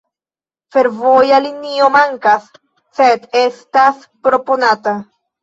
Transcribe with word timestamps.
Fervoja 0.77 1.37
linio 1.47 1.89
mankas, 1.97 2.49
sed 3.01 3.29
estas 3.43 4.03
proponata. 4.27 4.97